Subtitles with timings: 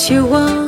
[0.00, 0.59] 希望。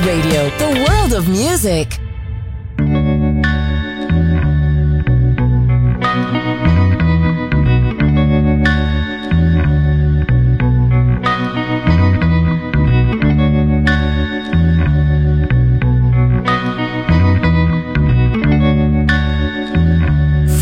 [0.00, 0.50] Radio.
[0.58, 1.98] The world of music.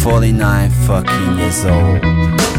[0.01, 2.54] Forty-nine fucking years old.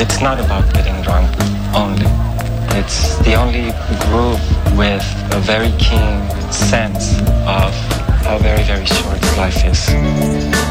[0.00, 1.28] It's not about getting drunk
[1.74, 2.06] only.
[2.78, 3.70] It's the only
[4.08, 4.40] group
[4.74, 5.04] with
[5.34, 7.74] a very keen sense of
[8.24, 10.69] how very, very short life is.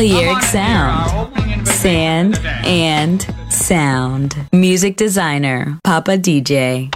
[0.00, 1.68] Balearic Sound.
[1.68, 4.34] Sand and Sound.
[4.50, 6.90] Music designer, Papa DJ.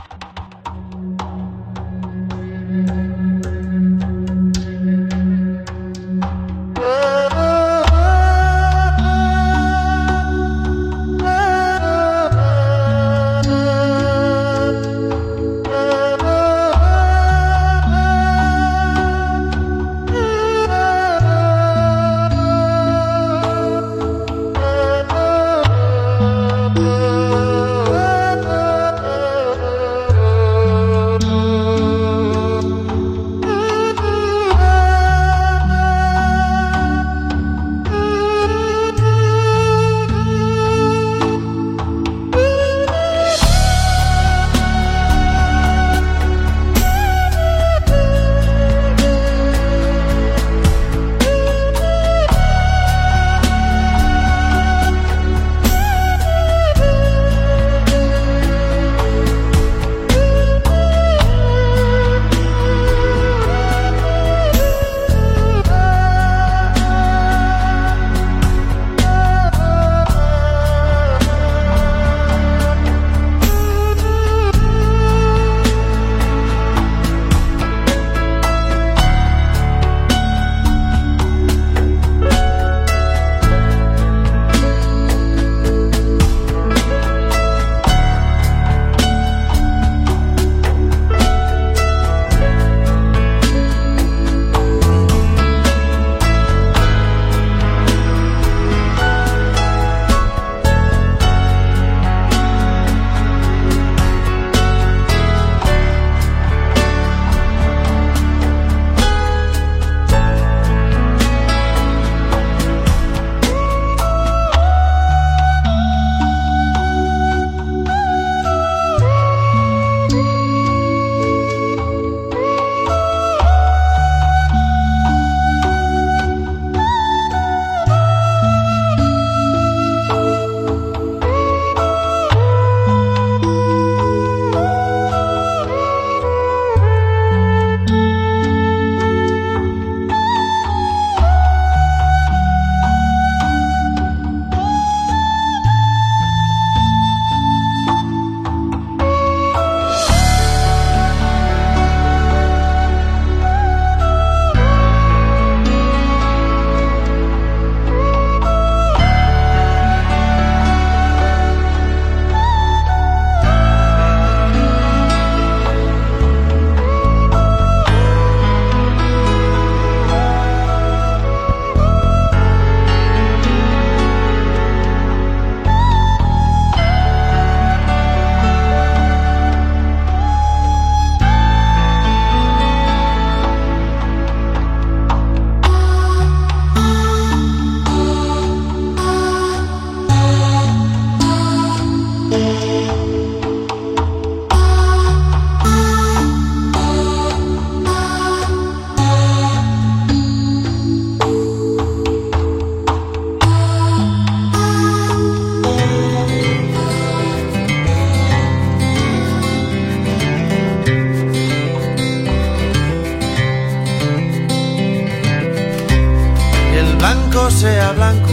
[217.50, 218.30] Sea blanco,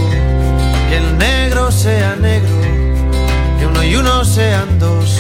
[0.89, 2.49] que el negro sea negro,
[3.59, 5.19] que uno y uno sean dos,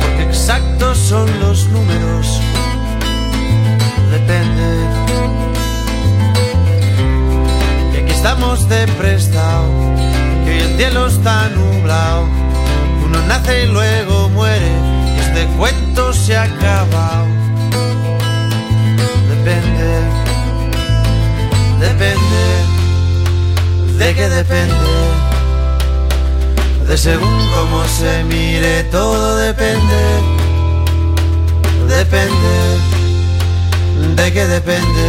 [0.00, 2.40] porque exactos son los números.
[4.10, 4.86] Depende.
[7.92, 9.66] Que aquí estamos de prestado,
[10.44, 12.28] que el cielo está nublado,
[13.04, 14.72] uno nace y luego muere,
[15.16, 17.26] y este cuento se ha acabado.
[19.28, 19.88] Depende,
[21.80, 22.61] depende,
[24.02, 24.74] de qué depende,
[26.88, 30.02] de según cómo se mire, todo depende,
[31.86, 32.54] depende,
[34.16, 35.08] de qué depende,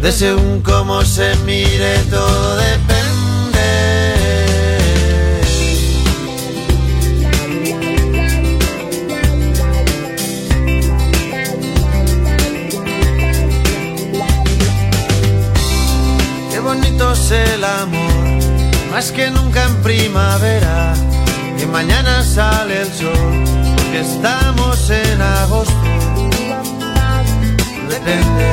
[0.00, 2.93] de según cómo se mire, todo depende.
[17.24, 18.26] Es el amor,
[18.90, 20.92] más que nunca en primavera.
[21.56, 23.44] Que mañana sale el sol,
[23.76, 25.74] porque estamos en agosto.
[27.88, 28.46] Depende.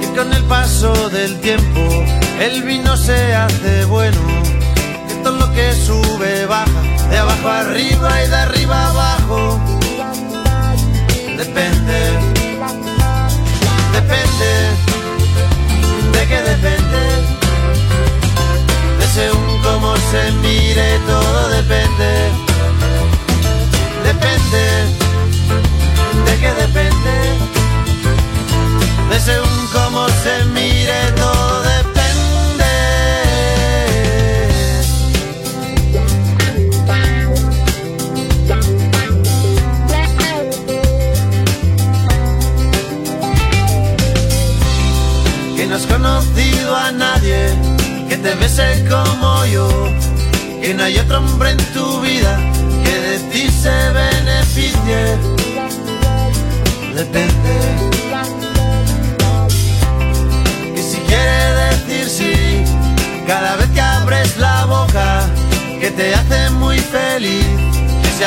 [0.00, 1.80] Que con el paso del tiempo
[2.40, 4.20] el vino se hace bueno.
[5.08, 9.60] Que todo lo que sube baja, de abajo arriba y de arriba abajo.
[11.38, 12.15] Depende,
[19.78, 22.32] cómo se mire, todo depende,
[24.04, 24.64] depende,
[26.24, 27.14] de qué depende,
[29.10, 30.85] de según cómo se mire,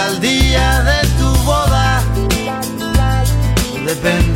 [0.10, 2.02] el día de tu boda.
[3.86, 4.29] Depende,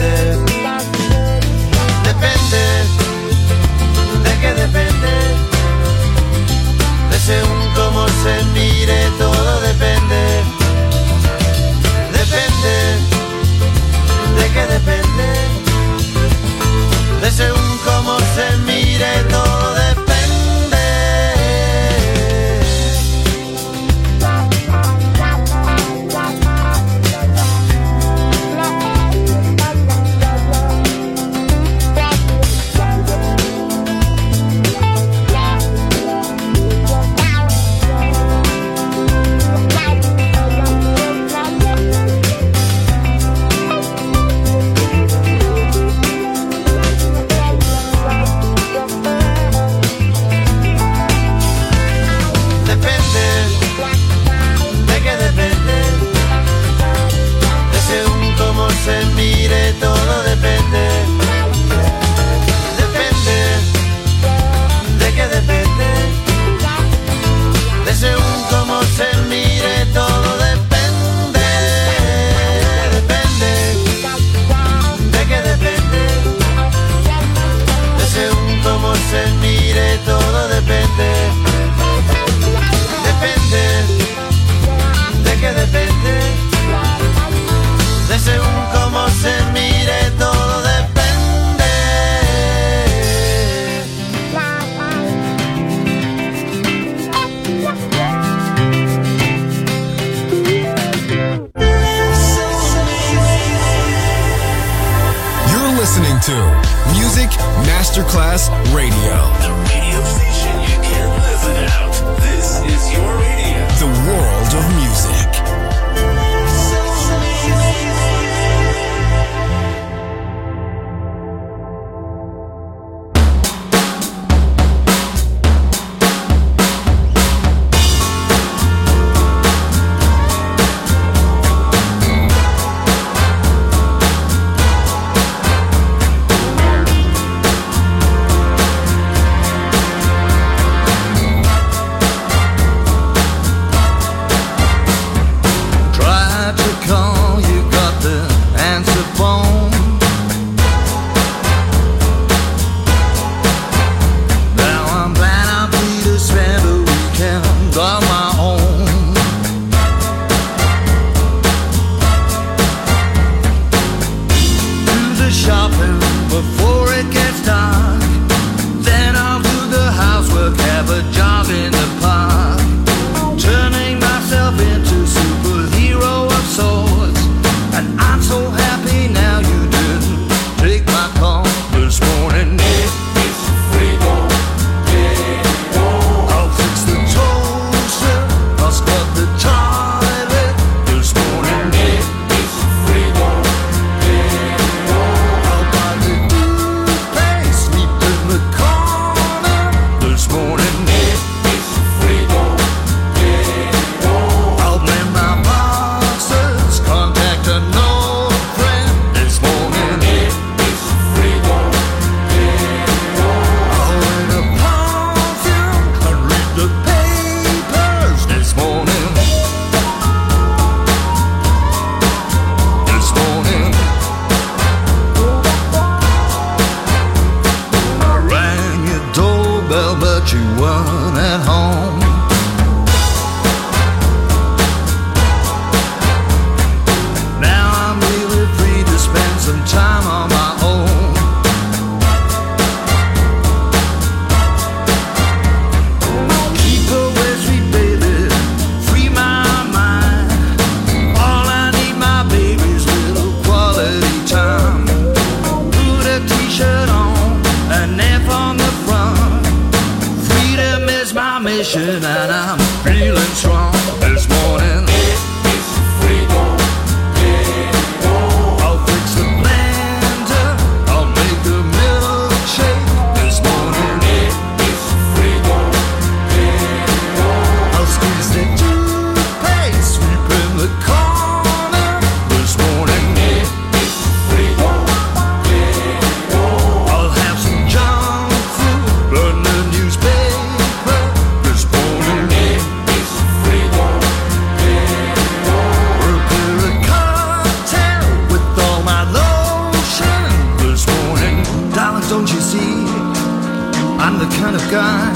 [304.04, 305.08] I'm the kind of guy,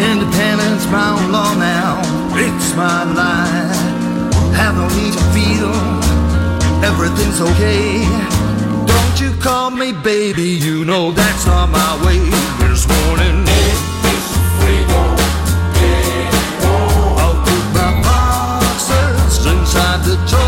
[0.00, 2.00] independence my own law now.
[2.32, 3.76] It's my life.
[4.56, 5.68] Have no need to feel
[6.82, 8.00] everything's okay.
[8.86, 12.18] Don't you call me baby, you know that's not my way.
[12.66, 13.78] This morning it
[14.14, 15.08] is freedom.
[17.20, 20.45] I'll put my boxes inside the door.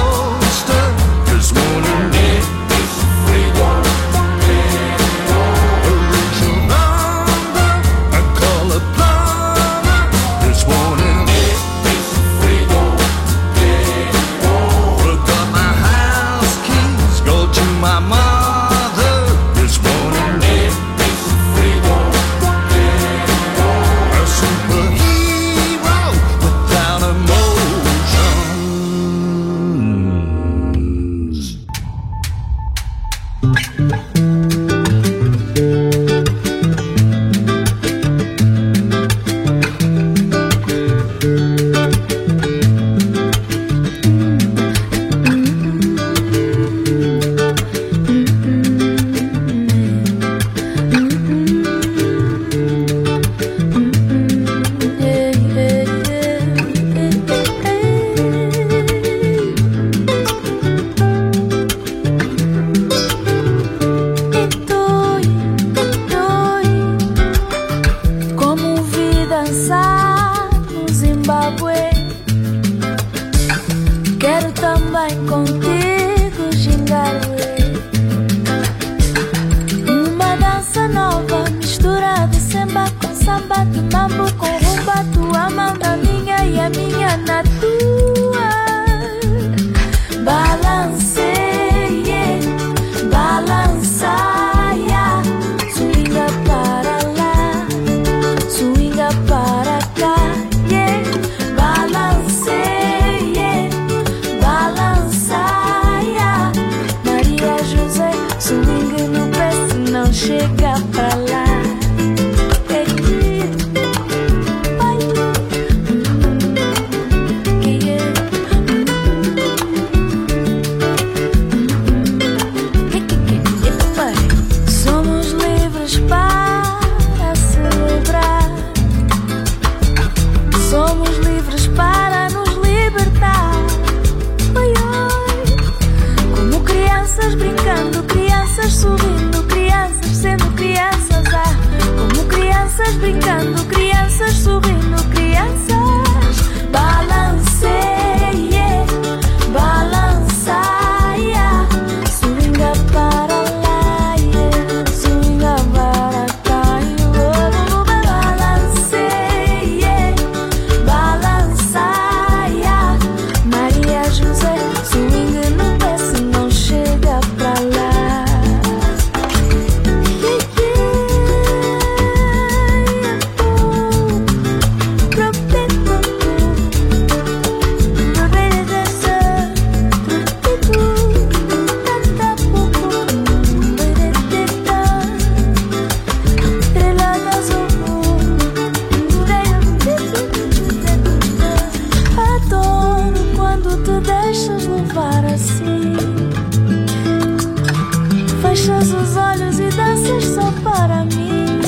[198.59, 201.61] Fechas os olhos e danças só para mim,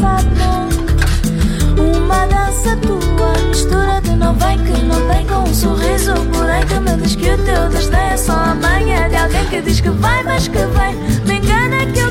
[0.00, 0.40] sabe?
[1.78, 6.14] Uma dança tua, mistura de não vem que não vem com um sorriso.
[6.32, 9.80] Porém, que me diz que o teu desdém é só a de alguém que diz
[9.82, 10.94] que vai, mas que vem.
[11.26, 12.10] Me engana que eu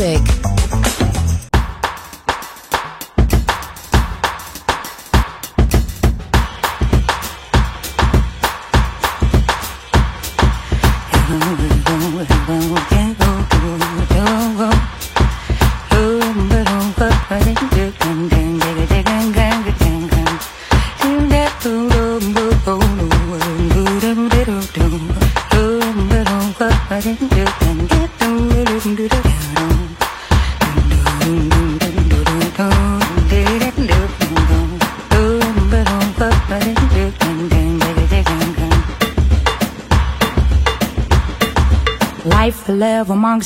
[0.00, 0.49] Music.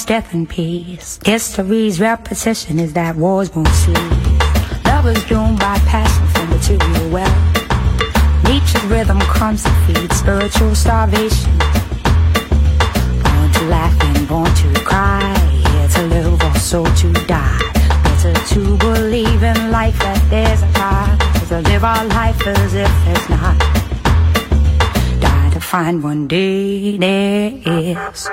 [0.05, 1.19] Death and peace.
[1.25, 3.97] History's repetition is that wars won't cease.
[4.85, 8.45] Love is doomed by passion for material wealth.
[8.45, 11.51] Nature's rhythm comes to feed spiritual starvation.
[13.25, 15.35] Born to laugh and born to cry.
[15.71, 17.59] Here to live or so to die.
[18.05, 21.19] Better to believe in life that there's a God.
[21.49, 23.59] To live our life as if there's not.
[25.21, 28.29] Die to find one day there is.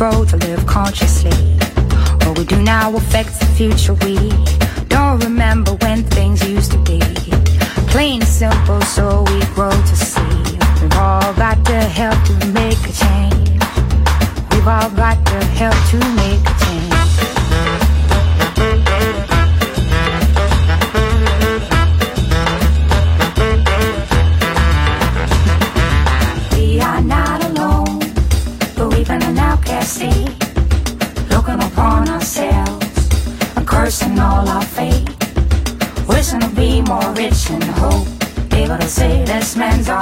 [0.00, 1.30] Grow to live consciously.
[2.24, 4.16] What we do now affects the future we
[4.88, 7.00] don't remember when things used to be.
[7.92, 10.22] Plain and simple, so we grow to see.
[10.80, 13.50] We've all got to help to make a change.
[14.52, 16.59] We've all got to help to make a change.
[39.60, 39.99] Man's all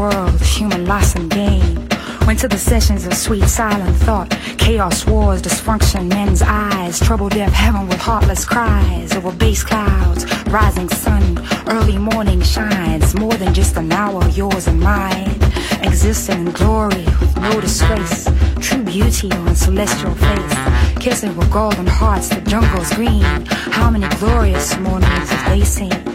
[0.00, 1.88] Sons of world, human loss and gain.
[2.26, 4.30] Went to the sessions of sweet silent thought.
[4.56, 6.98] Chaos wars, dysfunction, men's eyes.
[7.00, 9.14] Trouble deaf heaven with heartless cries.
[9.14, 11.38] Over base clouds, rising sun,
[11.68, 13.14] early morning shines.
[13.14, 15.38] More than just an hour, yours and mine.
[15.82, 18.28] Existing in glory with no disgrace.
[18.60, 20.54] True beauty on celestial face.
[20.98, 23.44] Kissing with golden hearts, the jungle's green.
[23.76, 26.09] How many glorious mornings have they seen?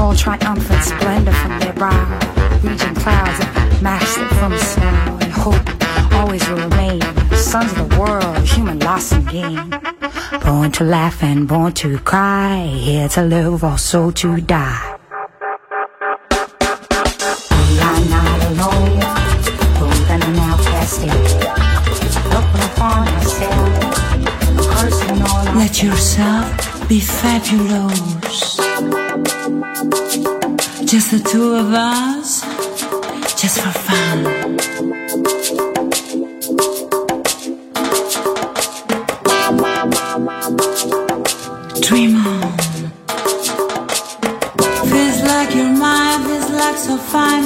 [0.00, 2.18] All triumphant splendor from their brow.
[2.62, 7.02] Reaching clouds of master from snow and hope always will remain.
[7.34, 9.70] Sons of the world, human loss and gain.
[10.42, 12.66] Born to laugh and born to cry.
[12.66, 14.98] Here to live, also to die.
[17.68, 19.00] We are not alone.
[25.54, 28.56] Let yourself be fabulous.
[30.90, 32.40] Just the two of us,
[33.40, 34.24] just for fun.
[41.80, 42.52] Dream on.
[44.90, 47.39] Feels like you're mine, feels like so fine.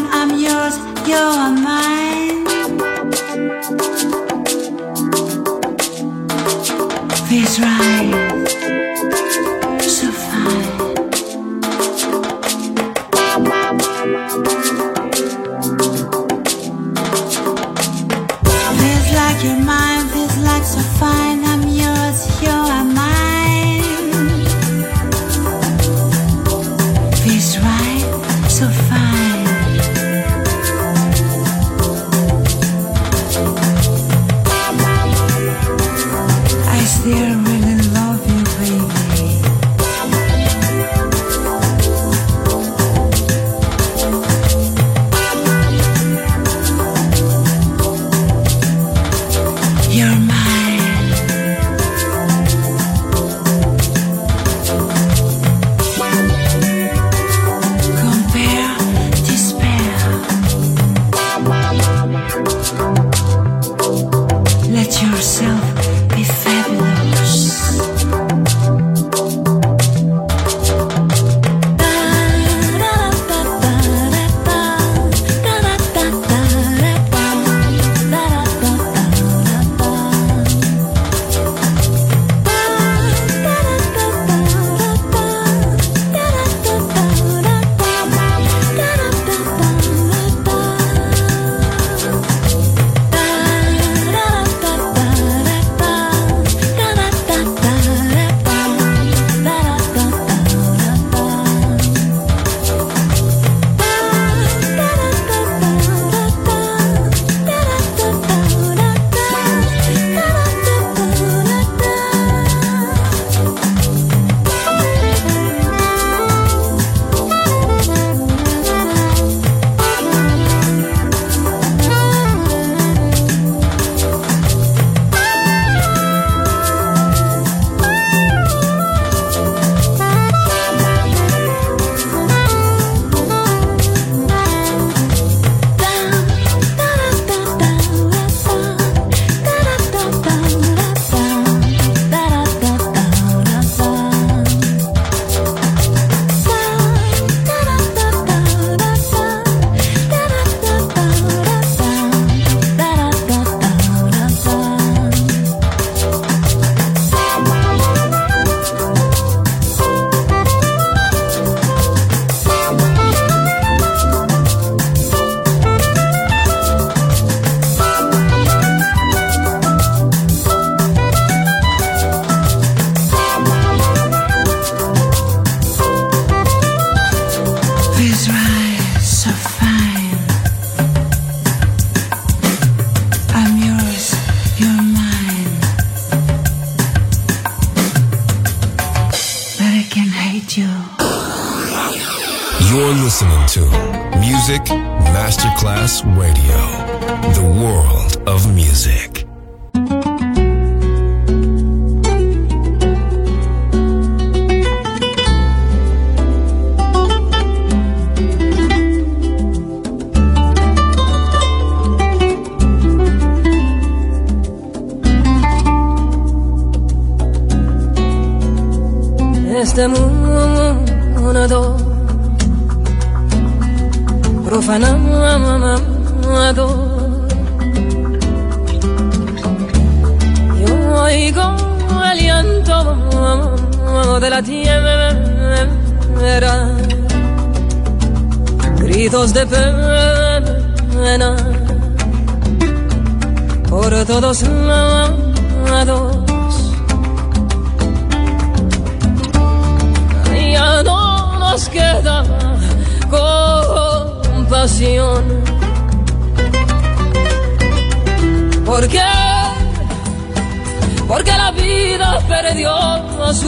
[37.06, 37.53] I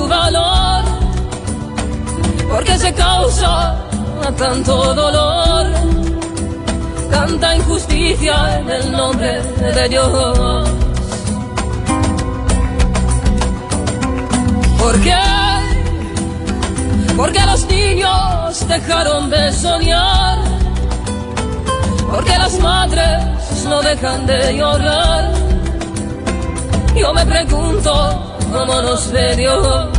[0.07, 0.85] su valor.
[2.51, 3.77] Porque se causa
[4.37, 5.67] tanto dolor,
[7.11, 9.43] tanta injusticia en el nombre
[9.77, 10.69] de Dios.
[14.79, 15.25] ¿Por qué?
[17.17, 20.39] Porque los niños dejaron de soñar.
[22.11, 23.25] Porque las madres
[23.69, 25.33] no dejan de llorar.
[26.95, 27.93] Yo me pregunto
[28.53, 29.96] cómo nos ve Dios.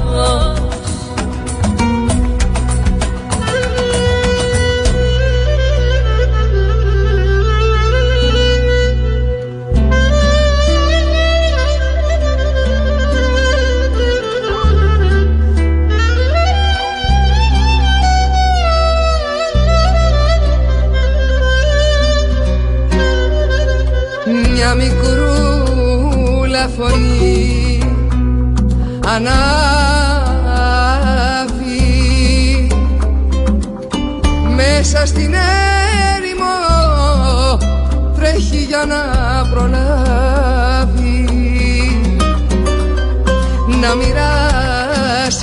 [24.63, 24.73] μια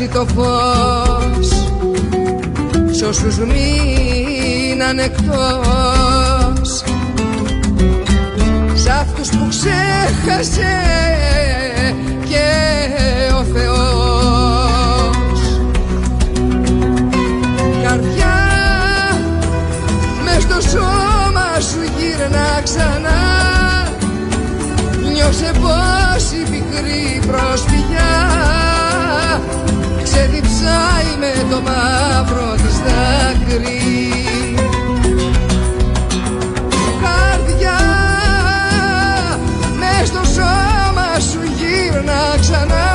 [0.05, 1.49] μοιράσει το φως
[2.97, 6.85] σ' όσους μείναν εκτός.
[8.75, 10.77] Σ' αυτούς που ξέχασε
[12.25, 12.47] και
[13.39, 13.79] ο Θεός.
[17.83, 18.37] Καρδιά
[20.25, 23.23] μες στο σώμα σου γύρνα ξανά.
[25.13, 28.64] Νιώσε πως η πικρή προσφυγιά
[30.85, 33.83] ξεδιψάει με το μαύρο της δάκρυ.
[37.03, 37.81] Καρδιά
[39.79, 42.87] μες στο σώμα σου γύρνα ξανά.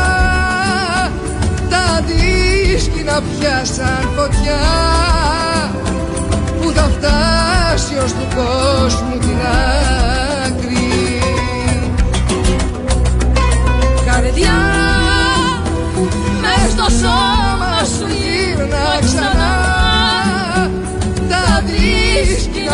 [1.69, 4.61] Τα αντίσκηνα πιάσαν φωτιά
[6.61, 9.88] που θα φτάσει ως του κόσμου την άκρη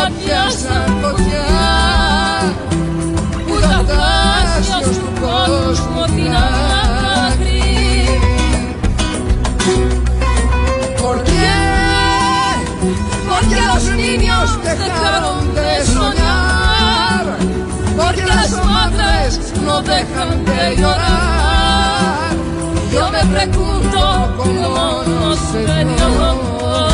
[0.05, 1.47] αντίσκηνα πιάσαν φωτιά
[3.47, 6.35] που θα φτάσει ως του κόσμου την
[7.27, 7.65] άκρη
[11.03, 11.55] ¿Por qué?
[13.31, 17.25] Porque los niños dejaron de soñar
[17.99, 19.33] Porque las madres
[19.67, 22.33] no dejan de llorar
[22.95, 24.01] Yo me pregunto
[24.39, 26.94] cómo nos ve Dios